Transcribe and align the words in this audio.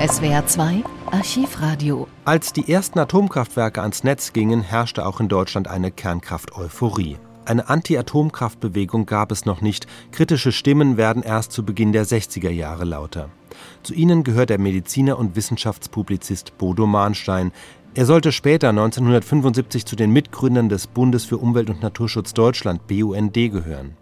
SWR 0.00 0.46
2 0.46 0.82
Archivradio. 1.10 2.08
Als 2.24 2.54
die 2.54 2.72
ersten 2.72 2.98
Atomkraftwerke 2.98 3.82
ans 3.82 4.02
Netz 4.02 4.32
gingen, 4.32 4.62
herrschte 4.62 5.04
auch 5.04 5.20
in 5.20 5.28
Deutschland 5.28 5.68
eine 5.68 5.90
Kernkraft-Euphorie. 5.90 7.18
Eine 7.44 7.68
Anti-Atomkraftbewegung 7.68 9.04
gab 9.04 9.30
es 9.30 9.44
noch 9.44 9.60
nicht. 9.60 9.86
Kritische 10.10 10.52
Stimmen 10.52 10.96
werden 10.96 11.22
erst 11.22 11.52
zu 11.52 11.66
Beginn 11.66 11.92
der 11.92 12.06
60er 12.06 12.48
Jahre 12.48 12.86
lauter. 12.86 13.28
Zu 13.82 13.94
ihnen 13.94 14.24
gehört 14.24 14.50
der 14.50 14.58
Mediziner 14.58 15.18
und 15.18 15.36
Wissenschaftspublizist 15.36 16.58
Bodo 16.58 16.86
Mahnstein. 16.86 17.52
Er 17.92 18.06
sollte 18.06 18.30
später 18.30 18.68
1975 18.68 19.84
zu 19.84 19.96
den 19.96 20.12
Mitgründern 20.12 20.68
des 20.68 20.86
Bundes 20.86 21.24
für 21.24 21.38
Umwelt 21.38 21.70
und 21.70 21.82
Naturschutz 21.82 22.32
Deutschland 22.34 22.86
BUND 22.86 23.34
gehören. 23.34 23.96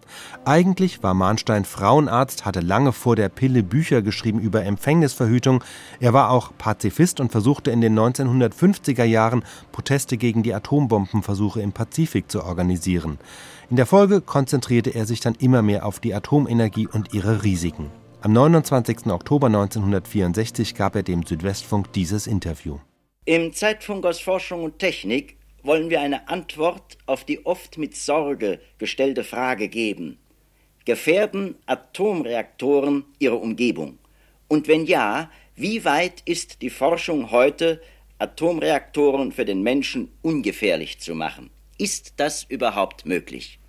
Eigentlich 0.45 1.01
war 1.01 1.15
Mahnstein 1.15 1.65
Frauenarzt, 1.65 2.45
hatte 2.45 2.59
lange 2.59 2.91
vor 2.91 3.15
der 3.15 3.29
Pille 3.29 3.63
Bücher 3.63 4.03
geschrieben 4.03 4.39
über 4.39 4.63
Empfängnisverhütung. 4.63 5.63
Er 5.99 6.13
war 6.13 6.29
auch 6.29 6.51
Pazifist 6.55 7.19
und 7.19 7.31
versuchte 7.31 7.71
in 7.71 7.81
den 7.81 7.97
1950er 7.97 9.05
Jahren 9.05 9.43
Proteste 9.71 10.17
gegen 10.17 10.43
die 10.43 10.53
Atombombenversuche 10.53 11.59
im 11.59 11.71
Pazifik 11.71 12.29
zu 12.29 12.43
organisieren. 12.43 13.17
In 13.71 13.75
der 13.75 13.87
Folge 13.87 14.21
konzentrierte 14.21 14.91
er 14.91 15.07
sich 15.07 15.19
dann 15.19 15.33
immer 15.33 15.63
mehr 15.63 15.83
auf 15.83 15.99
die 15.99 16.13
Atomenergie 16.13 16.87
und 16.87 17.15
ihre 17.15 17.43
Risiken. 17.43 17.89
Am 18.21 18.33
29. 18.33 19.07
Oktober 19.07 19.47
1964 19.47 20.75
gab 20.75 20.93
er 20.97 21.03
dem 21.03 21.25
Südwestfunk 21.25 21.93
dieses 21.93 22.27
Interview. 22.27 22.77
Im 23.23 23.53
Zeitfunk 23.53 24.05
aus 24.05 24.19
Forschung 24.19 24.65
und 24.65 24.77
Technik 24.77 25.37
wollen 25.63 25.89
wir 25.89 26.01
eine 26.01 26.27
Antwort 26.27 26.97
auf 27.05 27.23
die 27.23 27.45
oft 27.45 27.77
mit 27.77 27.95
Sorge 27.95 28.59
gestellte 28.77 29.23
Frage 29.23 29.69
geben. 29.69 30.17
Gefährden 30.83 31.55
Atomreaktoren 31.65 33.05
ihre 33.19 33.37
Umgebung? 33.37 33.99
Und 34.49 34.67
wenn 34.67 34.85
ja, 34.85 35.31
wie 35.55 35.85
weit 35.85 36.21
ist 36.25 36.61
die 36.61 36.69
Forschung 36.69 37.31
heute, 37.31 37.81
Atomreaktoren 38.17 39.31
für 39.31 39.45
den 39.45 39.63
Menschen 39.63 40.11
ungefährlich 40.21 40.99
zu 40.99 41.15
machen? 41.15 41.51
Ist 41.77 42.15
das 42.17 42.43
überhaupt 42.43 43.05
möglich? 43.05 43.59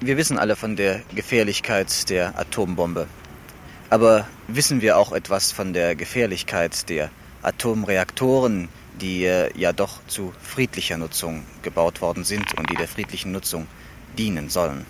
Wir 0.00 0.16
wissen 0.16 0.38
alle 0.38 0.56
von 0.56 0.74
der 0.74 1.02
Gefährlichkeit 1.14 2.10
der 2.10 2.36
Atombombe. 2.36 3.06
Aber 3.88 4.26
wissen 4.48 4.80
wir 4.80 4.98
auch 4.98 5.12
etwas 5.12 5.52
von 5.52 5.72
der 5.72 5.94
Gefährlichkeit 5.94 6.88
der 6.88 7.10
Atomreaktoren, 7.42 8.68
die 9.00 9.24
äh, 9.24 9.50
ja 9.56 9.72
doch 9.72 10.00
zu 10.08 10.32
friedlicher 10.42 10.96
Nutzung 10.96 11.44
gebaut 11.62 12.00
worden 12.00 12.24
sind 12.24 12.58
und 12.58 12.68
die 12.70 12.74
der 12.74 12.88
friedlichen 12.88 13.32
Nutzung 13.32 13.66
dienen 14.18 14.48
sollen. 14.48 14.86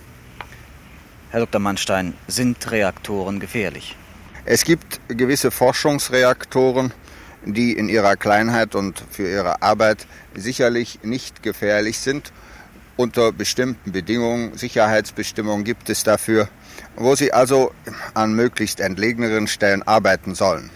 Herr 1.30 1.40
Dr. 1.40 1.60
Mannstein, 1.60 2.14
sind 2.28 2.70
Reaktoren 2.70 3.40
gefährlich? 3.40 3.96
Es 4.44 4.64
gibt 4.64 5.00
gewisse 5.08 5.50
Forschungsreaktoren, 5.50 6.92
die 7.44 7.72
in 7.72 7.88
ihrer 7.88 8.16
Kleinheit 8.16 8.74
und 8.74 9.02
für 9.10 9.28
ihre 9.28 9.60
Arbeit 9.60 10.06
sicherlich 10.34 11.00
nicht 11.02 11.42
gefährlich 11.42 11.98
sind. 11.98 12.32
Unter 12.96 13.30
bestimmten 13.30 13.92
Bedingungen, 13.92 14.56
Sicherheitsbestimmungen 14.56 15.64
gibt 15.64 15.90
es 15.90 16.02
dafür, 16.02 16.48
wo 16.96 17.14
sie 17.14 17.30
also 17.30 17.72
an 18.14 18.32
möglichst 18.32 18.80
entlegeneren 18.80 19.48
Stellen 19.48 19.82
arbeiten 19.82 20.34
sollen. 20.34 20.70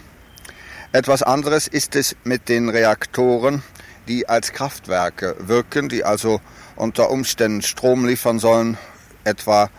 Etwas 0.92 1.22
anderes 1.22 1.66
ist 1.66 1.96
es 1.96 2.16
mit 2.24 2.50
den 2.50 2.68
Reaktoren, 2.68 3.62
die 4.06 4.28
als 4.28 4.52
Kraftwerke 4.52 5.34
wirken, 5.38 5.88
die 5.88 6.04
also 6.04 6.42
unter 6.77 7.10
Umständen 7.10 7.62
Strom 7.62 8.06
liefern 8.06 8.38
sollen, 8.38 8.77
etwa 9.24 9.70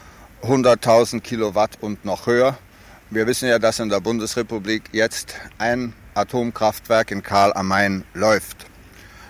100.000 0.41 1.21
Kilowatt 1.21 1.77
und 1.79 2.05
noch 2.05 2.25
höher. 2.25 2.57
Wir 3.11 3.27
wissen 3.27 3.49
ja, 3.49 3.59
dass 3.59 3.79
in 3.79 3.89
der 3.89 3.99
Bundesrepublik 3.99 4.83
jetzt 4.93 5.35
ein 5.59 5.93
Atomkraftwerk 6.15 7.11
in 7.11 7.21
Karl 7.21 7.53
am 7.53 7.67
Main 7.67 8.03
läuft. 8.15 8.65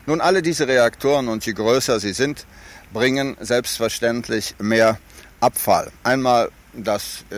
Nun, 0.06 0.22
alle 0.22 0.42
diese 0.42 0.68
Reaktoren 0.68 1.28
und 1.28 1.46
je 1.46 1.54
größer 1.54 2.00
sie 2.00 2.14
sind, 2.14 2.46
bringen 2.94 3.38
selbstverständlich 3.40 4.56
mehr 4.60 5.00
Abfall. 5.40 5.92
Einmal 6.04 6.50
dass 6.74 7.26
äh, 7.30 7.36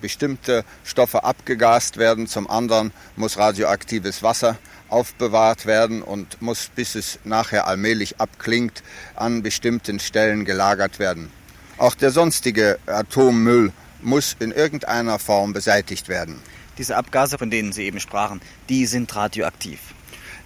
bestimmte 0.00 0.64
Stoffe 0.84 1.24
abgegast 1.24 1.96
werden. 1.96 2.26
Zum 2.26 2.48
anderen 2.48 2.92
muss 3.16 3.36
radioaktives 3.36 4.22
Wasser 4.22 4.58
aufbewahrt 4.88 5.66
werden 5.66 6.02
und 6.02 6.40
muss, 6.42 6.70
bis 6.74 6.94
es 6.94 7.18
nachher 7.24 7.66
allmählich 7.66 8.20
abklingt, 8.20 8.82
an 9.14 9.42
bestimmten 9.42 10.00
Stellen 10.00 10.44
gelagert 10.44 10.98
werden. 10.98 11.30
Auch 11.78 11.94
der 11.94 12.10
sonstige 12.10 12.78
Atommüll 12.86 13.72
muss 14.02 14.36
in 14.38 14.50
irgendeiner 14.50 15.18
Form 15.18 15.52
beseitigt 15.52 16.08
werden. 16.08 16.40
Diese 16.78 16.96
Abgase, 16.96 17.38
von 17.38 17.50
denen 17.50 17.72
Sie 17.72 17.84
eben 17.84 18.00
sprachen, 18.00 18.40
die 18.68 18.86
sind 18.86 19.14
radioaktiv. 19.14 19.80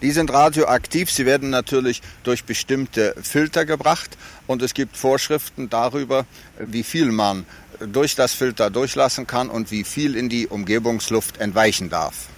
Die 0.02 0.10
sind 0.10 0.32
radioaktiv. 0.32 1.10
Sie 1.10 1.26
werden 1.26 1.50
natürlich 1.50 2.02
durch 2.22 2.44
bestimmte 2.44 3.14
Filter 3.22 3.64
gebracht 3.64 4.16
und 4.46 4.62
es 4.62 4.74
gibt 4.74 4.96
Vorschriften 4.96 5.70
darüber, 5.70 6.26
wie 6.58 6.82
viel 6.82 7.12
man 7.12 7.46
durch 7.80 8.14
das 8.14 8.32
Filter 8.32 8.70
durchlassen 8.70 9.26
kann 9.26 9.50
und 9.50 9.70
wie 9.70 9.84
viel 9.84 10.16
in 10.16 10.28
die 10.28 10.46
Umgebungsluft 10.46 11.38
entweichen 11.38 11.90
darf. 11.90 12.28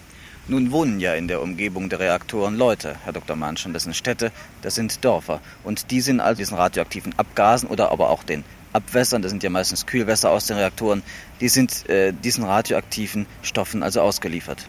Nun 0.48 0.70
wohnen 0.70 1.00
ja 1.00 1.14
in 1.14 1.26
der 1.26 1.42
Umgebung 1.42 1.88
der 1.88 1.98
Reaktoren 1.98 2.56
Leute, 2.56 2.96
Herr 3.02 3.12
Dr. 3.12 3.34
Manschen. 3.34 3.72
Das 3.72 3.82
sind 3.82 3.96
Städte, 3.96 4.30
das 4.62 4.76
sind 4.76 5.04
Dörfer. 5.04 5.40
Und 5.64 5.90
die 5.90 6.00
sind 6.00 6.20
all 6.20 6.36
diesen 6.36 6.56
radioaktiven 6.56 7.18
Abgasen 7.18 7.68
oder 7.68 7.90
aber 7.90 8.10
auch 8.10 8.22
den 8.22 8.44
Abwässern, 8.72 9.22
das 9.22 9.30
sind 9.30 9.42
ja 9.42 9.50
meistens 9.50 9.86
Kühlwässer 9.86 10.30
aus 10.30 10.46
den 10.46 10.56
Reaktoren, 10.56 11.02
die 11.40 11.48
sind 11.48 11.88
äh, 11.88 12.12
diesen 12.12 12.44
radioaktiven 12.44 13.26
Stoffen 13.42 13.82
also 13.82 14.02
ausgeliefert. 14.02 14.68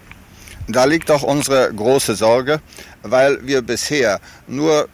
Da 0.70 0.84
liegt 0.84 1.10
auch 1.12 1.24
unsere 1.24 1.74
große 1.74 2.16
Sorge, 2.16 2.60
weil 3.02 3.46
wir 3.48 3.62
bisher 3.62 4.20
nur 4.48 4.90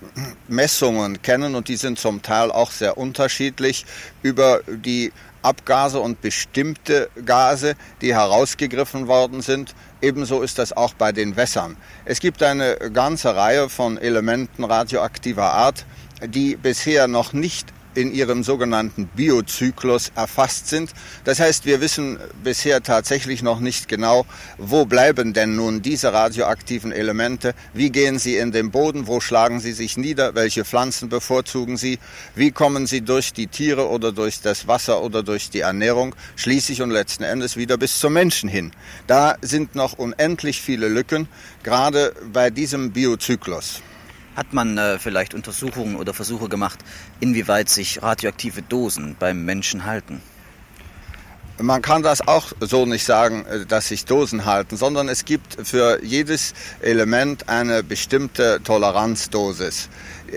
Messungen 0.48 1.20
kennen 1.24 1.56
und 1.56 1.68
die 1.68 1.78
sind 1.78 1.98
zum 1.98 2.22
Teil 2.22 2.52
auch 2.52 2.70
sehr 2.70 2.96
unterschiedlich 2.96 3.84
über 4.22 4.62
die 4.68 5.12
Abgase 5.42 6.00
und 6.00 6.22
bestimmte 6.22 7.10
Gase, 7.26 7.74
die 8.02 8.14
herausgegriffen 8.14 9.08
worden 9.08 9.42
sind. 9.42 9.74
Ebenso 10.00 10.44
ist 10.44 10.60
das 10.60 10.74
auch 10.74 10.94
bei 10.94 11.12
den 11.12 11.36
Wässern. 11.36 11.76
Es 12.06 12.20
gibt 12.20 12.44
eine 12.44 12.76
ganze 12.94 13.36
Reihe 13.36 13.68
von 13.68 13.98
Elementen 13.98 14.64
radioaktiver 14.64 15.54
Art, 15.54 15.86
die 16.24 16.56
bisher 16.56 17.08
noch 17.08 17.34
nicht 17.34 17.74
in 17.96 18.14
ihrem 18.14 18.44
sogenannten 18.44 19.08
Biozyklus 19.08 20.12
erfasst 20.16 20.68
sind. 20.68 20.92
Das 21.24 21.40
heißt, 21.40 21.66
wir 21.66 21.82
wissen 21.82 22.20
bisher 22.44 22.82
tatsächlich 22.84 23.44
noch 23.44 23.60
nicht 23.60 23.88
genau, 23.88 24.26
wo 24.58 24.86
bleiben 24.86 25.34
denn 25.34 25.56
nun 25.56 25.82
diese 25.82 26.14
radioaktiven 26.14 26.92
Elemente, 26.92 27.54
wie 27.74 27.90
gehen 27.90 28.20
sie 28.20 28.38
in 28.38 28.52
den 28.52 28.72
Boden, 28.72 29.08
wo 29.08 29.20
schlagen 29.20 29.60
sie 29.60 29.74
sich 29.74 29.98
nieder, 29.98 30.36
welche 30.36 30.66
Pflanzen 30.66 31.10
bevorzugen 31.10 31.78
sie, 31.78 32.00
wie 32.36 32.52
kommen 32.52 32.88
sie 32.88 33.02
durch 33.02 33.34
die 33.34 33.48
Tiere 33.48 33.90
oder 33.90 34.12
durch 34.12 34.42
das 34.42 34.68
Wasser 34.68 35.02
oder 35.02 35.24
durch 35.24 35.50
die 35.50 35.62
Ernährung, 35.62 36.16
schließlich 36.36 36.82
und 36.82 36.92
letzten 36.92 37.24
Endes 37.24 37.58
wieder 37.58 37.78
bis 37.78 38.00
zum 38.00 38.14
Menschen 38.14 38.50
hin. 38.50 38.72
Da 39.08 39.36
sind 39.42 39.76
noch 39.76 39.94
unendlich 39.94 40.62
viele 40.62 40.88
Lücken, 40.88 41.28
gerade 41.64 42.14
bei 42.32 42.50
diesem 42.50 42.92
Biozyklus. 42.92 43.82
Hat 44.36 44.54
man 44.54 44.78
äh, 44.78 45.00
vielleicht 45.00 45.34
Untersuchungen 45.34 45.96
oder 45.96 46.14
Versuche 46.14 46.50
gemacht, 46.50 46.80
inwieweit 47.20 47.70
sich 47.70 48.02
radioaktive 48.02 48.64
Dosen 48.64 49.16
beim 49.20 49.46
Menschen 49.46 49.86
halten? 49.86 50.22
Man 51.60 51.84
kann 51.84 52.02
das 52.02 52.28
auch 52.28 52.52
so 52.62 52.88
nicht 52.88 53.06
sagen, 53.06 53.46
äh, 53.46 53.66
dass 53.68 53.90
sich 53.90 54.06
Dosen 54.06 54.46
halten, 54.46 54.76
sondern 54.76 55.08
es 55.08 55.24
gibt 55.24 55.68
für 55.68 56.04
jedes 56.04 56.54
Element 56.82 57.48
eine 57.48 57.84
bestimmte 57.84 58.60
Toleranzdosis. 58.64 59.90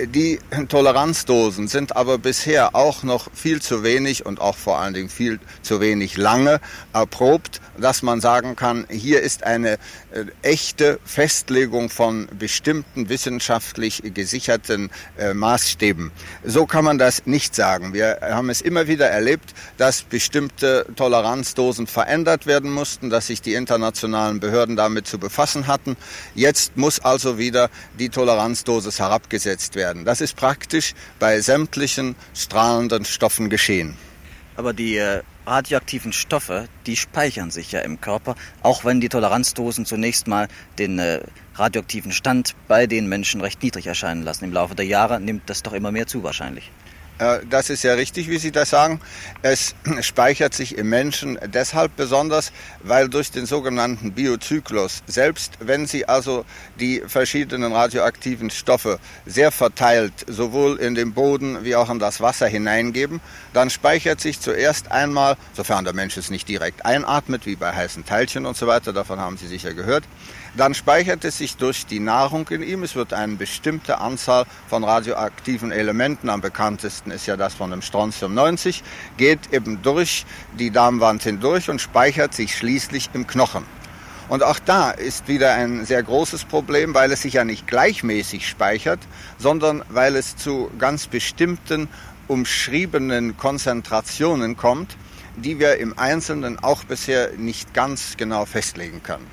Die 0.04 0.38
Toleranzdosen 0.68 1.68
sind 1.68 1.96
aber 1.96 2.18
bisher 2.18 2.74
auch 2.74 3.02
noch 3.02 3.28
viel 3.32 3.62
zu 3.62 3.82
wenig 3.82 4.26
und 4.26 4.42
auch 4.42 4.56
vor 4.56 4.78
allen 4.78 4.92
Dingen 4.92 5.08
viel 5.08 5.40
zu 5.62 5.80
wenig 5.80 6.18
lange 6.18 6.60
erprobt, 6.92 7.62
dass 7.78 8.02
man 8.02 8.20
sagen 8.20 8.56
kann, 8.56 8.86
hier 8.90 9.22
ist 9.22 9.44
eine 9.44 9.78
äh, 10.12 10.26
echte 10.42 11.00
Festlegung 11.06 11.88
von 11.88 12.28
bestimmten 12.38 13.08
wissenschaftlich 13.08 14.02
gesicherten 14.12 14.90
äh, 15.16 15.32
Maßstäben. 15.32 16.12
So 16.44 16.66
kann 16.66 16.84
man 16.84 16.98
das 16.98 17.24
nicht 17.24 17.54
sagen. 17.54 17.94
Wir 17.94 18.18
haben 18.20 18.50
es 18.50 18.60
immer 18.60 18.88
wieder 18.88 19.06
erlebt, 19.06 19.54
dass 19.78 20.02
bestimmte 20.02 20.84
Toleranzdosen 20.96 21.86
verändert 21.86 22.46
werden 22.46 22.70
mussten, 22.70 23.08
dass 23.08 23.28
sich 23.28 23.40
die 23.40 23.54
internationalen 23.54 24.40
Behörden 24.40 24.76
damit 24.76 25.06
zu 25.06 25.18
befassen 25.18 25.66
hatten. 25.66 25.96
Jetzt 26.34 26.76
muss 26.76 27.00
also 27.00 27.38
wieder 27.38 27.70
die 27.98 28.10
Toleranzdosis 28.10 28.98
herabgesetzt 28.98 29.74
werden. 29.74 29.85
Das 29.94 30.20
ist 30.20 30.36
praktisch 30.36 30.94
bei 31.18 31.40
sämtlichen 31.40 32.16
strahlenden 32.34 33.04
Stoffen 33.04 33.50
geschehen. 33.50 33.96
Aber 34.56 34.72
die 34.72 34.96
äh, 34.96 35.22
radioaktiven 35.46 36.12
Stoffe, 36.12 36.68
die 36.86 36.96
speichern 36.96 37.50
sich 37.50 37.72
ja 37.72 37.80
im 37.80 38.00
Körper, 38.00 38.36
auch 38.62 38.84
wenn 38.84 39.00
die 39.00 39.08
Toleranzdosen 39.08 39.84
zunächst 39.84 40.26
mal 40.26 40.48
den 40.78 40.98
äh, 40.98 41.20
radioaktiven 41.54 42.12
Stand 42.12 42.54
bei 42.66 42.86
den 42.86 43.06
Menschen 43.06 43.40
recht 43.40 43.62
niedrig 43.62 43.86
erscheinen 43.86 44.22
lassen. 44.22 44.44
Im 44.44 44.52
Laufe 44.52 44.74
der 44.74 44.86
Jahre 44.86 45.20
nimmt 45.20 45.48
das 45.50 45.62
doch 45.62 45.72
immer 45.72 45.92
mehr 45.92 46.06
zu 46.06 46.22
wahrscheinlich. 46.22 46.70
Äh, 47.18 47.40
das 47.48 47.70
ist 47.70 47.82
ja 47.82 47.94
richtig, 47.94 48.28
wie 48.28 48.38
Sie 48.38 48.52
das 48.52 48.70
sagen. 48.70 49.00
Es 49.42 49.74
speichert 50.00 50.54
sich 50.54 50.76
im 50.76 50.88
Menschen 50.88 51.38
deshalb 51.46 51.96
besonders, 51.96 52.52
weil 52.82 53.08
durch 53.08 53.30
den 53.30 53.46
sogenannten 53.46 54.12
Biozyklus, 54.12 55.02
selbst 55.06 55.54
wenn 55.60 55.86
Sie 55.86 56.06
also 56.06 56.44
die 56.78 57.02
verschiedenen 57.06 57.72
radioaktiven 57.72 58.50
Stoffe 58.50 58.98
sehr 59.24 59.50
verteilt 59.50 60.12
sowohl 60.26 60.76
in 60.76 60.94
den 60.94 61.14
Boden 61.14 61.64
wie 61.64 61.76
auch 61.76 61.90
in 61.90 61.98
das 61.98 62.20
Wasser 62.20 62.46
hineingeben, 62.46 63.20
dann 63.52 63.70
speichert 63.70 64.20
sich 64.20 64.40
zuerst 64.40 64.90
einmal, 64.90 65.36
sofern 65.54 65.84
der 65.84 65.94
Mensch 65.94 66.16
es 66.16 66.30
nicht 66.30 66.48
direkt 66.48 66.84
einatmet, 66.84 67.46
wie 67.46 67.56
bei 67.56 67.72
heißen 67.72 68.04
Teilchen 68.04 68.46
und 68.46 68.56
so 68.56 68.66
weiter, 68.66 68.92
davon 68.92 69.18
haben 69.18 69.38
Sie 69.38 69.46
sicher 69.46 69.72
gehört, 69.74 70.04
dann 70.56 70.74
speichert 70.74 71.24
es 71.24 71.38
sich 71.38 71.56
durch 71.56 71.84
die 71.86 72.00
Nahrung 72.00 72.48
in 72.48 72.62
ihm. 72.62 72.82
Es 72.82 72.94
wird 72.94 73.12
eine 73.12 73.36
bestimmte 73.36 73.98
Anzahl 73.98 74.46
von 74.68 74.84
radioaktiven 74.84 75.70
Elementen, 75.70 76.30
am 76.30 76.40
bekanntesten 76.40 77.05
ist 77.10 77.26
ja 77.26 77.36
das 77.36 77.54
von 77.54 77.70
dem 77.70 77.82
Strontium 77.82 78.34
90, 78.34 78.82
geht 79.16 79.52
eben 79.52 79.82
durch 79.82 80.26
die 80.58 80.70
Darmwand 80.70 81.22
hindurch 81.22 81.70
und 81.70 81.80
speichert 81.80 82.34
sich 82.34 82.56
schließlich 82.56 83.10
im 83.12 83.26
Knochen. 83.26 83.64
Und 84.28 84.42
auch 84.42 84.58
da 84.58 84.90
ist 84.90 85.28
wieder 85.28 85.54
ein 85.54 85.84
sehr 85.84 86.02
großes 86.02 86.44
Problem, 86.44 86.94
weil 86.94 87.12
es 87.12 87.22
sich 87.22 87.34
ja 87.34 87.44
nicht 87.44 87.66
gleichmäßig 87.66 88.48
speichert, 88.48 89.00
sondern 89.38 89.84
weil 89.88 90.16
es 90.16 90.36
zu 90.36 90.70
ganz 90.78 91.06
bestimmten 91.06 91.88
umschriebenen 92.26 93.36
Konzentrationen 93.36 94.56
kommt, 94.56 94.96
die 95.36 95.58
wir 95.60 95.76
im 95.76 95.98
Einzelnen 95.98 96.58
auch 96.58 96.82
bisher 96.84 97.32
nicht 97.36 97.72
ganz 97.72 98.16
genau 98.16 98.46
festlegen 98.46 99.02
können. 99.02 99.26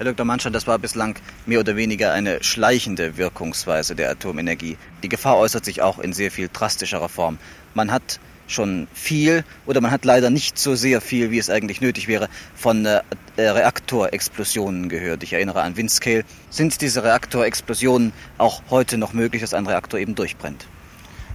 Herr 0.00 0.06
Dr. 0.06 0.24
Manschan, 0.24 0.54
das 0.54 0.66
war 0.66 0.78
bislang 0.78 1.18
mehr 1.44 1.60
oder 1.60 1.76
weniger 1.76 2.14
eine 2.14 2.42
schleichende 2.42 3.18
Wirkungsweise 3.18 3.94
der 3.94 4.10
Atomenergie. 4.10 4.78
Die 5.02 5.10
Gefahr 5.10 5.36
äußert 5.36 5.66
sich 5.66 5.82
auch 5.82 5.98
in 5.98 6.14
sehr 6.14 6.30
viel 6.30 6.48
drastischerer 6.50 7.10
Form. 7.10 7.36
Man 7.74 7.92
hat 7.92 8.18
schon 8.46 8.88
viel 8.94 9.44
oder 9.66 9.82
man 9.82 9.90
hat 9.90 10.06
leider 10.06 10.30
nicht 10.30 10.58
so 10.58 10.74
sehr 10.74 11.02
viel, 11.02 11.30
wie 11.30 11.36
es 11.36 11.50
eigentlich 11.50 11.82
nötig 11.82 12.08
wäre, 12.08 12.30
von 12.54 12.86
äh, 12.86 13.02
Reaktorexplosionen 13.36 14.88
gehört. 14.88 15.22
Ich 15.22 15.34
erinnere 15.34 15.60
an 15.60 15.76
Windscale. 15.76 16.24
Sind 16.48 16.80
diese 16.80 17.04
Reaktorexplosionen 17.04 18.14
auch 18.38 18.62
heute 18.70 18.96
noch 18.96 19.12
möglich, 19.12 19.42
dass 19.42 19.52
ein 19.52 19.66
Reaktor 19.66 20.00
eben 20.00 20.14
durchbrennt? 20.14 20.66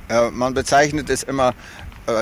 Äh, 0.09 0.29
man 0.31 0.55
bezeichnet 0.55 1.09
es 1.09 1.23
immer 1.23 1.49
äh, 1.49 1.53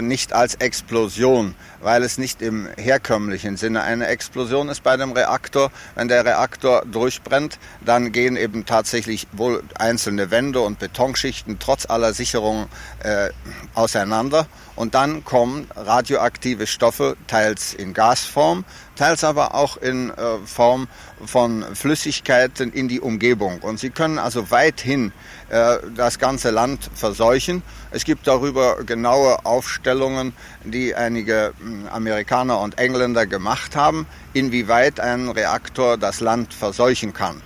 nicht 0.01 0.33
als 0.33 0.55
Explosion, 0.55 1.55
weil 1.81 2.03
es 2.03 2.17
nicht 2.17 2.41
im 2.41 2.67
herkömmlichen 2.77 3.57
Sinne 3.57 3.83
eine 3.83 4.07
Explosion 4.07 4.69
ist 4.69 4.83
bei 4.83 4.97
dem 4.97 5.11
Reaktor. 5.11 5.71
Wenn 5.95 6.07
der 6.07 6.25
Reaktor 6.25 6.83
durchbrennt, 6.85 7.59
dann 7.85 8.11
gehen 8.11 8.35
eben 8.37 8.65
tatsächlich 8.65 9.27
wohl 9.31 9.63
einzelne 9.75 10.31
Wände 10.31 10.61
und 10.61 10.79
Betonschichten 10.79 11.57
trotz 11.59 11.85
aller 11.89 12.13
Sicherungen 12.13 12.67
äh, 13.03 13.29
auseinander 13.73 14.47
und 14.75 14.95
dann 14.95 15.23
kommen 15.23 15.67
radioaktive 15.75 16.67
Stoffe 16.67 17.15
teils 17.27 17.73
in 17.73 17.93
Gasform, 17.93 18.65
teils 18.95 19.23
aber 19.23 19.53
auch 19.55 19.77
in 19.77 20.09
äh, 20.09 20.37
Form 20.45 20.87
von 21.25 21.63
Flüssigkeiten 21.75 22.71
in 22.71 22.87
die 22.87 22.99
Umgebung. 22.99 23.59
Und 23.59 23.79
sie 23.79 23.91
können 23.91 24.17
also 24.17 24.49
weithin 24.51 25.11
äh, 25.49 25.77
das 25.95 26.19
ganze 26.19 26.49
Land 26.49 26.89
verseuchen. 26.95 27.61
Es 27.91 28.03
gibt 28.03 28.27
darüber 28.27 28.83
genaue 28.83 29.45
Aufstellungen, 29.45 30.33
die 30.63 30.95
einige 30.95 31.53
hm, 31.59 31.87
Amerikaner 31.91 32.59
und 32.59 32.77
Engländer 32.79 33.27
gemacht 33.27 33.75
haben, 33.75 34.07
inwieweit 34.33 34.99
ein 34.99 35.29
Reaktor 35.29 35.97
das 35.97 36.19
Land 36.19 36.53
verseuchen 36.53 37.13
kann. 37.13 37.41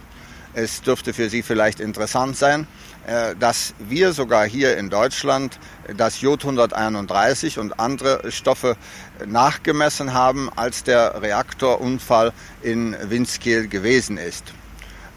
Es 0.60 0.82
dürfte 0.82 1.14
für 1.14 1.30
Sie 1.30 1.44
vielleicht 1.44 1.80
interessant 1.80 2.36
sein, 2.36 2.66
äh, 3.06 3.36
dass 3.36 3.76
wir 3.78 4.12
sogar 4.12 4.44
hier 4.48 4.76
in 4.76 4.90
Deutschland 4.90 5.60
das 5.96 6.22
Jod 6.22 6.44
131 6.44 7.60
und 7.60 7.80
andere 7.80 8.32
Stoffe 8.32 8.76
nachgemessen 9.24 10.14
haben, 10.14 10.50
als 10.56 10.84
der 10.84 11.22
Reaktorunfall 11.22 12.34
in 12.64 12.98
Winskiel 13.04 13.68
gewesen 13.68 14.18
ist. 14.18 14.46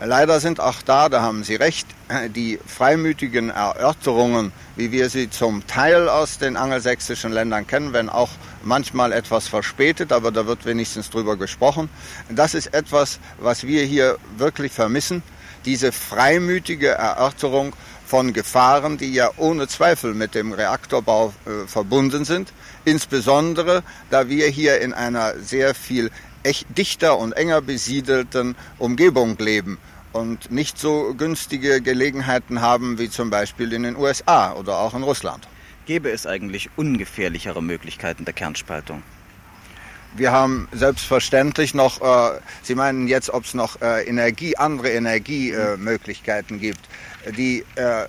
Leider 0.02 0.41
sind 0.41 0.61
auch 0.61 0.81
da, 0.81 1.11
da 1.11 1.20
haben 1.20 1.44
Sie 1.44 1.56
recht, 1.56 1.87
die 2.35 2.58
freimütigen 2.67 3.50
Erörterungen, 3.50 4.50
wie 4.76 4.93
wir 4.93 5.11
sie 5.11 5.29
zum 5.29 5.67
Teil 5.67 6.08
aus 6.08 6.38
den 6.38 6.56
angelsächsischen 6.56 7.32
Ländern 7.32 7.67
kennen, 7.67 7.93
wenn 7.93 8.08
auch 8.08 8.31
manchmal 8.62 9.12
etwas 9.12 9.47
verspätet, 9.47 10.11
aber 10.11 10.32
da 10.32 10.47
wird 10.47 10.64
wenigstens 10.64 11.11
drüber 11.11 11.37
gesprochen. 11.37 11.91
Das 12.31 12.55
ist 12.55 12.73
etwas, 12.73 13.20
was 13.38 13.67
wir 13.67 13.85
hier 13.85 14.17
wirklich 14.38 14.73
vermissen. 14.73 15.23
Diese 15.67 15.93
freimütige 15.93 16.88
Erörterung 16.88 17.75
von 18.06 18.32
Gefahren, 18.32 18.97
die 18.97 19.12
ja 19.12 19.31
ohne 19.37 19.69
Zweifel 19.69 20.14
mit 20.14 20.35
dem 20.35 20.52
Reaktorbau 20.52 21.35
äh, 21.44 21.69
verbunden 21.69 22.25
sind, 22.25 22.52
insbesondere 22.87 23.82
da 24.08 24.29
wir 24.29 24.49
hier 24.49 24.81
in 24.81 24.94
einer 24.94 25.38
sehr 25.38 25.75
viel 25.75 26.11
echt 26.43 26.67
dichter 26.77 27.19
und 27.19 27.33
enger 27.33 27.61
besiedelten 27.61 28.57
Umgebung 28.79 29.37
leben 29.39 29.79
und 30.13 30.51
nicht 30.51 30.79
so 30.79 31.15
günstige 31.17 31.81
Gelegenheiten 31.81 32.61
haben 32.61 32.99
wie 32.99 33.11
zum 33.11 33.31
Beispiel 33.31 33.73
in 33.73 33.83
den 33.83 33.97
USA 33.97 34.53
oder 34.55 34.79
auch 34.79 34.95
in 34.95 35.03
Russland. 35.03 35.49
Gäbe 35.87 36.11
es 36.11 36.27
eigentlich 36.27 36.71
ungefährlichere 36.77 37.63
Möglichkeiten 37.63 38.25
der 38.25 38.35
Kernspaltung? 38.35 39.03
Wir 40.17 40.33
haben 40.33 40.69
selbstverständlich 40.73 41.73
noch, 41.73 42.01
äh, 42.01 42.41
Sie 42.63 42.75
meinen 42.75 43.07
jetzt, 43.07 43.31
ob 43.31 43.45
es 43.45 43.55
noch 43.55 43.81
äh, 43.81 44.03
Energie, 44.09 44.57
andere 44.57 44.91
Energiemöglichkeiten 44.91 46.57
äh, 46.57 46.61
gibt. 46.61 46.81
Die, 47.37 47.65
äh, 47.77 48.07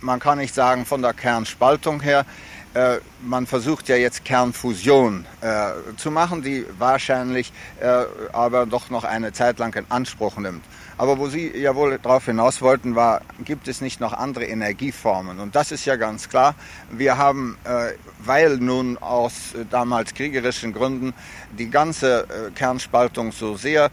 man 0.00 0.18
kann 0.18 0.38
nicht 0.38 0.54
sagen 0.54 0.84
von 0.84 1.02
der 1.02 1.14
Kernspaltung 1.14 2.00
her, 2.00 2.26
äh, 2.76 3.00
man 3.22 3.46
versucht 3.46 3.88
ja 3.88 3.96
jetzt 3.96 4.24
Kernfusion 4.24 5.24
äh, 5.40 5.70
zu 5.96 6.10
machen, 6.10 6.42
die 6.42 6.66
wahrscheinlich 6.78 7.52
aber 8.32 8.66
doch 8.66 8.90
noch 8.90 9.04
eine 9.04 9.32
Zeit 9.32 9.58
lang 9.58 9.74
in 9.74 9.86
Anspruch 9.88 10.36
nimmt. 10.36 10.62
Aber 10.98 11.18
wo 11.18 11.28
Sie 11.28 11.54
ja 11.54 11.74
wohl 11.74 11.98
darauf 11.98 12.24
hinaus 12.24 12.62
wollten, 12.62 12.94
war, 12.94 13.20
gibt 13.44 13.68
es 13.68 13.82
nicht 13.82 14.00
noch 14.00 14.14
andere 14.14 14.46
Energieformen? 14.46 15.40
Und 15.40 15.54
das 15.54 15.70
ist 15.70 15.84
ja 15.84 15.96
ganz 15.96 16.30
klar. 16.30 16.54
Wir 16.90 17.18
haben, 17.18 17.58
äh, 17.64 17.92
weil 18.18 18.56
nun 18.56 18.96
aus 18.96 19.54
äh, 19.54 19.66
damals 19.70 20.14
kriegerischen 20.14 20.72
Gründen 20.72 21.12
die 21.58 21.68
ganze 21.68 22.22
äh, 22.22 22.50
Kernspaltung 22.54 23.32
so 23.32 23.56
sehr 23.58 23.86
äh, 23.86 23.88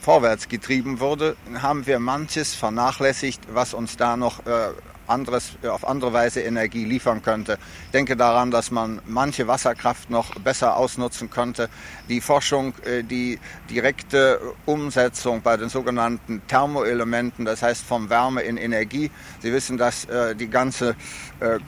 vorwärts 0.00 0.48
getrieben 0.48 0.98
wurde, 0.98 1.36
haben 1.60 1.86
wir 1.86 1.98
manches 1.98 2.54
vernachlässigt, 2.54 3.42
was 3.52 3.74
uns 3.74 3.98
da 3.98 4.16
noch 4.16 4.46
äh, 4.46 4.70
anderes, 5.06 5.52
äh, 5.62 5.68
auf 5.68 5.86
andere 5.86 6.12
Weise 6.12 6.40
Energie 6.40 6.84
liefern 6.84 7.22
könnte. 7.22 7.58
Ich 7.86 7.90
denke 7.92 8.16
daran, 8.16 8.50
dass 8.50 8.70
man 8.70 9.00
manche 9.06 9.46
Wasserkraft 9.46 10.10
noch 10.10 10.34
besser 10.36 10.76
ausnutzen 10.76 11.30
könnte. 11.30 11.68
Die 12.08 12.20
Forschung, 12.20 12.74
äh, 12.84 13.02
die 13.02 13.38
direkte 13.70 14.40
Umsetzung 14.66 15.42
bei 15.42 15.56
den 15.56 15.68
sogenannten 15.68 16.42
Thermoelementen, 16.46 17.44
das 17.44 17.62
heißt 17.62 17.84
von 17.84 18.10
Wärme 18.10 18.42
in 18.42 18.56
Energie. 18.56 19.10
Sie 19.40 19.52
wissen, 19.52 19.76
dass 19.76 20.04
äh, 20.06 20.34
die 20.34 20.48
ganze 20.48 20.96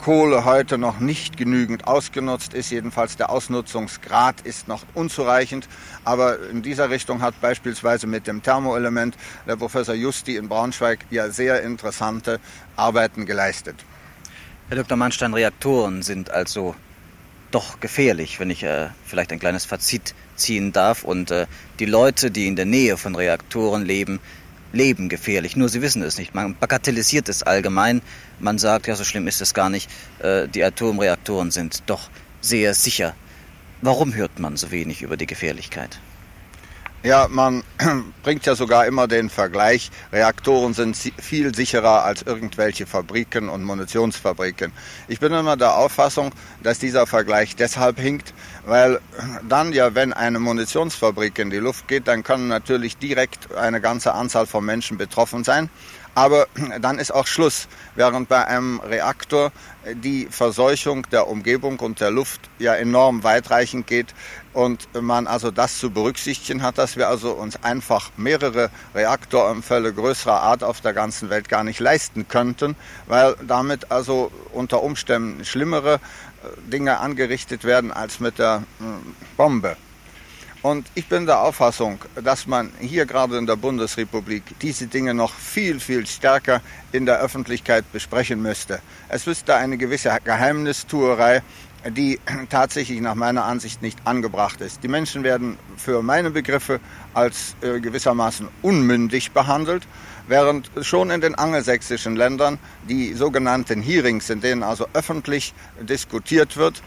Kohle 0.03 0.45
heute 0.45 0.77
noch 0.77 0.99
nicht 0.99 1.37
genügend 1.37 1.85
ausgenutzt 1.87 2.53
ist. 2.53 2.71
Jedenfalls 2.71 3.15
der 3.15 3.29
Ausnutzungsgrad 3.29 4.41
ist 4.41 4.67
noch 4.67 4.83
unzureichend. 4.95 5.67
Aber 6.03 6.39
in 6.49 6.61
dieser 6.61 6.89
Richtung 6.89 7.21
hat 7.21 7.39
beispielsweise 7.41 8.07
mit 8.07 8.25
dem 8.25 8.41
Thermoelement 8.41 9.15
der 9.45 9.55
Professor 9.55 9.93
Justi 9.93 10.35
in 10.35 10.47
Braunschweig 10.47 10.99
ja 11.09 11.29
sehr 11.29 11.61
interessante 11.63 12.39
Arbeiten 12.77 13.25
geleistet. 13.27 13.75
Herr 14.69 14.77
Dr. 14.77 14.97
Mannstein, 14.97 15.33
Reaktoren 15.33 16.01
sind 16.01 16.31
also 16.31 16.75
doch 17.51 17.79
gefährlich, 17.79 18.39
wenn 18.39 18.49
ich 18.49 18.63
äh, 18.63 18.89
vielleicht 19.05 19.31
ein 19.31 19.39
kleines 19.39 19.65
Fazit 19.65 20.13
ziehen 20.35 20.73
darf. 20.73 21.03
Und 21.03 21.31
äh, 21.31 21.47
die 21.79 21.85
Leute, 21.85 22.31
die 22.31 22.47
in 22.47 22.55
der 22.55 22.65
Nähe 22.65 22.97
von 22.97 23.15
Reaktoren 23.15 23.85
leben, 23.85 24.19
leben 24.73 25.09
gefährlich. 25.09 25.55
Nur 25.55 25.69
sie 25.69 25.81
wissen 25.81 26.01
es 26.01 26.17
nicht. 26.17 26.35
Man 26.35 26.55
bagatellisiert 26.57 27.29
es 27.29 27.43
allgemein. 27.43 28.01
Man 28.39 28.57
sagt, 28.57 28.87
ja, 28.87 28.95
so 28.95 29.03
schlimm 29.03 29.27
ist 29.27 29.41
es 29.41 29.53
gar 29.53 29.69
nicht. 29.69 29.89
Äh, 30.19 30.47
die 30.47 30.63
Atomreaktoren 30.63 31.51
sind 31.51 31.83
doch 31.85 32.09
sehr 32.41 32.73
sicher. 32.73 33.15
Warum 33.81 34.13
hört 34.13 34.39
man 34.39 34.57
so 34.57 34.71
wenig 34.71 35.01
über 35.01 35.17
die 35.17 35.27
Gefährlichkeit? 35.27 35.99
Ja, 37.03 37.27
man 37.29 37.63
bringt 38.23 38.45
ja 38.47 38.55
sogar 38.55 38.87
immer 38.87 39.07
den 39.07 39.29
Vergleich, 39.29 39.91
Reaktoren 40.11 40.73
sind 40.73 40.97
viel 40.97 41.53
sicherer 41.53 42.03
als 42.03 42.23
irgendwelche 42.23 42.87
Fabriken 42.87 43.49
und 43.49 43.63
Munitionsfabriken. 43.63 44.71
Ich 45.07 45.19
bin 45.19 45.31
immer 45.31 45.57
der 45.57 45.75
Auffassung, 45.75 46.31
dass 46.63 46.79
dieser 46.79 47.05
Vergleich 47.05 47.55
deshalb 47.55 47.99
hinkt, 47.99 48.33
weil 48.65 48.99
dann 49.47 49.73
ja, 49.73 49.93
wenn 49.93 50.11
eine 50.11 50.39
Munitionsfabrik 50.39 51.37
in 51.37 51.51
die 51.51 51.57
Luft 51.57 51.87
geht, 51.87 52.07
dann 52.07 52.23
können 52.23 52.47
natürlich 52.47 52.97
direkt 52.97 53.53
eine 53.55 53.79
ganze 53.79 54.13
Anzahl 54.13 54.47
von 54.47 54.65
Menschen 54.65 54.97
betroffen 54.97 55.43
sein. 55.43 55.69
Aber 56.17 56.47
dann 56.81 56.97
ist 56.97 57.13
auch 57.13 57.27
Schluss, 57.27 57.67
während 57.93 58.27
bei 58.27 58.43
einem 58.43 58.79
Reaktor 58.79 59.51
die 59.93 60.27
Verseuchung 60.31 61.07
der 61.11 61.27
Umgebung 61.27 61.79
und 61.79 61.99
der 61.99 62.09
Luft 62.09 62.41
ja 62.57 62.73
enorm 62.73 63.23
weitreichend 63.23 63.85
geht 63.85 64.15
und 64.51 64.89
man 64.99 65.27
also 65.27 65.51
das 65.51 65.77
zu 65.77 65.91
berücksichtigen 65.91 66.63
hat, 66.63 66.79
dass 66.79 66.97
wir 66.97 67.07
also 67.07 67.33
uns 67.33 67.63
einfach 67.63 68.09
mehrere 68.17 68.71
Reaktorunfälle 68.95 69.93
größerer 69.93 70.41
Art 70.41 70.63
auf 70.63 70.81
der 70.81 70.93
ganzen 70.93 71.29
Welt 71.29 71.49
gar 71.49 71.63
nicht 71.63 71.79
leisten 71.79 72.27
könnten, 72.27 72.75
weil 73.05 73.35
damit 73.45 73.91
also 73.91 74.31
unter 74.53 74.81
Umständen 74.81 75.45
schlimmere 75.45 75.93
äh, 75.93 76.71
Dinge 76.71 76.97
angerichtet 76.97 77.63
werden 77.63 77.91
als 77.91 78.19
mit 78.19 78.39
der 78.39 78.63
äh, 78.79 78.83
Bombe. 79.37 79.77
Und 80.63 80.87
ich 80.95 81.07
bin 81.07 81.27
der 81.27 81.41
Auffassung, 81.41 81.99
dass 82.15 82.47
man 82.47 82.71
hier 82.79 83.05
gerade 83.05 83.37
in 83.37 83.45
der 83.45 83.55
Bundesrepublik 83.55 84.43
diese 84.61 84.87
Dinge 84.87 85.13
noch 85.13 85.33
viel, 85.33 85.79
viel 85.79 86.07
stärker 86.07 86.61
in 86.91 87.05
der 87.05 87.19
Öffentlichkeit 87.19 87.91
besprechen 87.91 88.41
müsste. 88.41 88.79
Es 89.07 89.27
ist 89.27 89.47
da 89.47 89.57
eine 89.57 89.77
gewisse 89.77 90.17
Geheimnistuerei, 90.23 91.43
die 91.89 92.19
tatsächlich 92.49 92.99
nach 93.01 93.13
meiner 93.13 93.45
Ansicht 93.45 93.83
nicht 93.83 93.99
angebracht 94.05 94.59
ist. 94.61 94.83
Die 94.83 94.87
Menschen 94.87 95.23
werden 95.23 95.57
für 95.77 96.01
meine 96.01 96.31
Begriffe 96.31 96.79
als 97.13 97.55
äh, 97.61 97.79
gewissermaßen 97.79 98.47
unmündig 98.63 99.31
behandelt, 99.31 99.87
während 100.27 100.71
schon 100.81 101.11
in 101.11 101.21
den 101.21 101.35
angelsächsischen 101.35 102.15
Ländern 102.15 102.57
die 102.89 103.13
sogenannten 103.13 103.81
Hearings, 103.81 104.29
in 104.31 104.41
denen 104.41 104.63
also 104.63 104.87
öffentlich 104.93 105.53
diskutiert 105.79 106.57
wird, 106.57 106.81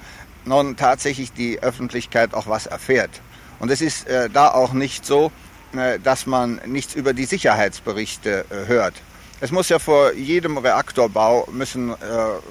nun 0.44 0.76
tatsächlich 0.76 1.32
die 1.32 1.62
Öffentlichkeit 1.62 2.34
auch 2.34 2.48
was 2.48 2.66
erfährt. 2.66 3.22
Und 3.60 3.70
es 3.70 3.80
ist 3.80 4.08
äh, 4.08 4.28
da 4.28 4.48
auch 4.48 4.72
nicht 4.72 5.06
so, 5.06 5.30
äh, 5.72 5.98
dass 6.00 6.26
man 6.26 6.60
nichts 6.66 6.94
über 6.94 7.12
die 7.12 7.26
Sicherheitsberichte 7.26 8.46
äh, 8.50 8.66
hört. 8.66 8.94
Es 9.42 9.52
muss 9.52 9.68
ja 9.68 9.78
vor 9.78 10.12
jedem 10.12 10.58
Reaktorbau 10.58 11.48
müssen 11.52 11.90
äh, 11.90 11.94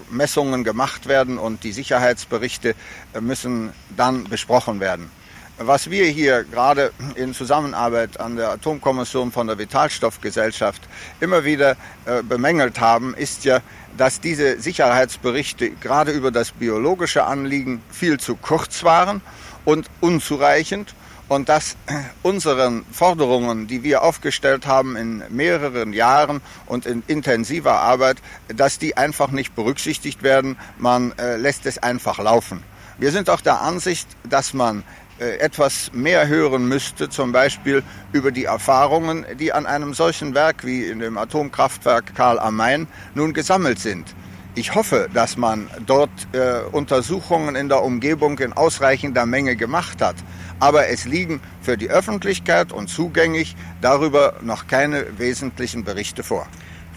Messungen 0.09 0.63
gemacht 0.63 1.07
werden 1.07 1.37
und 1.37 1.63
die 1.63 1.71
Sicherheitsberichte 1.71 2.75
äh, 3.13 3.21
müssen 3.21 3.73
dann 3.95 4.23
besprochen 4.23 4.79
werden. 4.79 5.11
Was 5.57 5.89
wir 5.89 6.05
hier 6.05 6.45
gerade 6.45 6.93
in 7.15 7.33
Zusammenarbeit 7.33 8.19
an 8.19 8.37
der 8.37 8.49
Atomkommission 8.51 9.31
von 9.33 9.45
der 9.45 9.57
Vitalstoffgesellschaft 9.57 10.81
immer 11.19 11.43
wieder 11.43 11.75
äh, 12.05 12.23
bemängelt 12.23 12.79
haben, 12.79 13.13
ist 13.13 13.43
ja, 13.43 13.59
dass 13.97 14.21
diese 14.21 14.59
Sicherheitsberichte 14.59 15.71
gerade 15.71 16.11
über 16.11 16.31
das 16.31 16.51
biologische 16.51 17.25
Anliegen 17.25 17.81
viel 17.91 18.19
zu 18.19 18.35
kurz 18.35 18.83
waren 18.83 19.21
und 19.65 19.87
unzureichend 20.01 20.95
und 21.29 21.47
dass 21.47 21.77
unseren 22.23 22.85
Forderungen, 22.91 23.67
die 23.67 23.83
wir 23.83 24.03
aufgestellt 24.03 24.67
haben 24.67 24.95
in 24.97 25.23
mehreren 25.29 25.93
Jahren 25.93 26.41
und 26.65 26.85
in 26.85 27.03
intensiver 27.07 27.79
Arbeit, 27.79 28.17
dass 28.47 28.79
die 28.79 28.97
einfach 28.97 29.31
nicht 29.31 29.55
berücksichtigt 29.55 30.23
werden. 30.23 30.57
Man 30.77 31.17
äh, 31.17 31.37
lässt 31.37 31.65
es 31.65 31.77
einfach 31.77 32.19
laufen. 32.19 32.63
Wir 32.97 33.11
sind 33.11 33.29
auch 33.29 33.41
der 33.41 33.61
Ansicht, 33.61 34.07
dass 34.27 34.53
man 34.53 34.83
äh, 35.19 35.37
etwas 35.37 35.91
mehr 35.93 36.27
hören 36.27 36.67
müsste, 36.67 37.09
zum 37.09 37.31
Beispiel 37.31 37.83
über 38.11 38.31
die 38.31 38.45
Erfahrungen, 38.45 39.25
die 39.39 39.53
an 39.53 39.65
einem 39.65 39.93
solchen 39.93 40.33
Werk 40.33 40.65
wie 40.65 40.85
in 40.85 40.99
dem 40.99 41.17
Atomkraftwerk 41.17 42.15
Karl 42.15 42.39
am 42.39 42.55
Main 42.55 42.87
nun 43.15 43.33
gesammelt 43.33 43.79
sind. 43.79 44.13
Ich 44.55 44.75
hoffe, 44.75 45.09
dass 45.13 45.37
man 45.37 45.69
dort 45.85 46.09
äh, 46.33 46.61
Untersuchungen 46.71 47.55
in 47.55 47.69
der 47.69 47.83
Umgebung 47.83 48.39
in 48.39 48.51
ausreichender 48.53 49.25
Menge 49.25 49.55
gemacht 49.55 50.01
hat. 50.01 50.15
Aber 50.59 50.87
es 50.87 51.05
liegen 51.05 51.39
für 51.61 51.77
die 51.77 51.89
Öffentlichkeit 51.89 52.71
und 52.71 52.89
zugänglich 52.89 53.55
darüber 53.81 54.33
noch 54.41 54.67
keine 54.67 55.05
wesentlichen 55.17 55.83
Berichte 55.83 56.23
vor. 56.23 56.47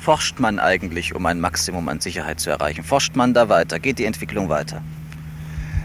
Forscht 0.00 0.40
man 0.40 0.59
eigentlich, 0.59 1.14
um 1.14 1.26
ein 1.26 1.40
Maximum 1.40 1.88
an 1.88 2.00
Sicherheit 2.00 2.40
zu 2.40 2.50
erreichen? 2.50 2.82
Forscht 2.82 3.14
man 3.14 3.35
da 3.35 3.49
weiter? 3.49 3.78
Geht 3.78 3.99
die 3.99 4.06
Entwicklung 4.06 4.49
weiter? 4.49 4.82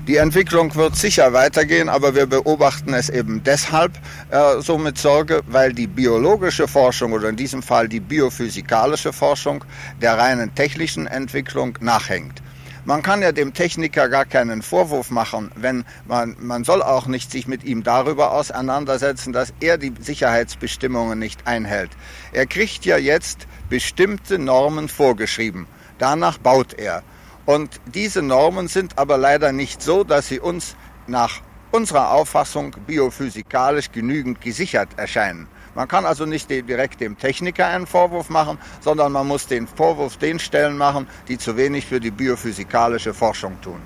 Die 0.08 0.16
Entwicklung 0.16 0.74
wird 0.76 0.96
sicher 0.96 1.34
weitergehen, 1.34 1.90
aber 1.90 2.16
wir 2.16 2.28
beobachten 2.28 2.94
es 2.94 3.10
eben 3.10 3.44
deshalb 3.44 3.92
äh, 4.30 4.62
so 4.62 4.78
mit 4.78 4.98
Sorge, 4.98 5.42
weil 5.48 5.74
die 5.74 5.88
biologische 5.88 6.70
Forschung 6.70 7.12
oder 7.12 7.28
in 7.28 7.36
diesem 7.36 7.62
Fall 7.62 7.90
die 7.90 8.00
biophysikalische 8.00 9.12
Forschung 9.12 9.66
der 10.02 10.18
reinen 10.18 10.56
technischen 10.56 11.08
Entwicklung 11.08 11.78
nachhängt. 11.82 12.42
Man 12.86 13.02
kann 13.04 13.22
ja 13.22 13.34
dem 13.34 13.54
Techniker 13.54 14.08
gar 14.08 14.24
keinen 14.24 14.62
Vorwurf 14.62 15.12
machen, 15.12 15.52
wenn 15.56 15.84
man, 16.08 16.38
man 16.40 16.64
soll 16.64 16.82
auch 16.82 17.08
nicht 17.08 17.30
sich 17.30 17.46
mit 17.46 17.66
ihm 17.66 17.84
darüber 17.84 18.32
auseinandersetzen, 18.32 19.34
dass 19.34 19.54
er 19.60 19.78
die 19.78 19.92
Sicherheitsbestimmungen 20.00 21.20
nicht 21.20 21.46
einhält. 21.46 21.92
Er 22.32 22.46
kriegt 22.46 22.86
ja 22.86 22.98
jetzt 22.98 23.46
bestimmte 23.70 24.40
Normen 24.40 24.88
vorgeschrieben. 24.88 25.68
Danach 25.98 26.38
baut 26.38 26.76
er. 26.76 27.04
Und 27.48 27.80
diese 27.86 28.22
Normen 28.22 28.68
sind 28.68 29.00
aber 29.00 29.18
leider 29.18 29.54
nicht 29.54 29.82
so, 29.82 30.04
dass 30.04 30.28
sie 30.28 30.42
uns 30.42 30.76
nach 31.08 31.40
unserer 31.72 32.12
Auffassung 32.12 32.76
biophysikalisch 32.86 33.90
genügend 33.94 34.42
gesichert 34.42 34.90
erscheinen. 34.98 35.48
Man 35.74 35.88
kann 35.88 36.06
also 36.06 36.26
nicht 36.26 36.50
direkt 36.50 37.00
dem 37.00 37.18
Techniker 37.18 37.68
einen 37.68 37.88
Vorwurf 37.88 38.30
machen, 38.30 38.58
sondern 38.82 39.14
man 39.14 39.26
muss 39.28 39.48
den 39.48 39.66
Vorwurf 39.66 40.18
den 40.18 40.40
Stellen 40.40 40.76
machen, 40.76 41.08
die 41.30 41.38
zu 41.38 41.56
wenig 41.56 41.86
für 41.86 42.02
die 42.02 42.12
biophysikalische 42.12 43.14
Forschung 43.14 43.62
tun. 43.62 43.80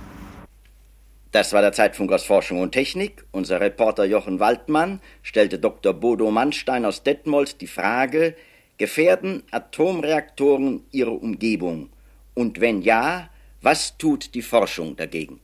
Das 1.31 1.53
war 1.53 1.61
der 1.61 1.71
Zeitfunk 1.71 2.11
aus 2.11 2.23
Forschung 2.23 2.61
und 2.61 2.71
Technik. 2.71 3.25
Unser 3.31 3.61
Reporter 3.61 4.05
Jochen 4.05 4.39
Waldmann 4.39 5.01
stellte 5.21 5.59
Dr. 5.59 5.93
Bodo 5.93 6.31
Mannstein 6.31 6.83
aus 6.83 7.03
Detmold 7.03 7.61
die 7.61 7.67
Frage, 7.67 8.35
gefährden 8.79 9.43
Atomreaktoren 9.51 10.83
ihre 10.89 11.11
Umgebung? 11.11 11.89
Und 12.33 12.59
wenn 12.59 12.81
ja, 12.81 13.29
was 13.61 13.97
tut 13.97 14.33
die 14.33 14.41
Forschung 14.41 14.95
dagegen? 14.95 15.39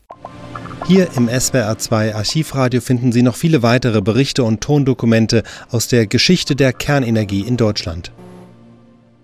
Hier 0.87 1.09
im 1.15 1.27
SWR2 1.27 2.13
Archivradio 2.13 2.81
finden 2.81 3.11
Sie 3.11 3.21
noch 3.21 3.35
viele 3.35 3.61
weitere 3.61 4.01
Berichte 4.01 4.43
und 4.43 4.61
Tondokumente 4.61 5.43
aus 5.69 5.87
der 5.87 6.07
Geschichte 6.07 6.55
der 6.55 6.73
Kernenergie 6.73 7.41
in 7.41 7.57
Deutschland. 7.57 8.11